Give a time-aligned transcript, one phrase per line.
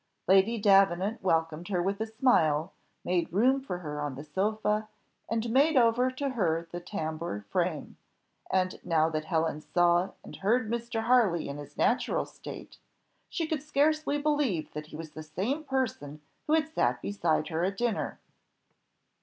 [0.27, 4.87] Lady Davenant welcomed her with a smile, made room for her on the sofa,
[5.29, 7.97] and made over to her the tambour frame;
[8.49, 11.03] and now that Helen saw and heard Mr.
[11.03, 12.79] Harley in his natural state,
[13.29, 17.63] she could scarcely believe that he was the same person who had sat beside her
[17.63, 18.17] at dinner.